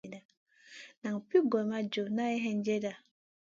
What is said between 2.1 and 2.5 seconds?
hay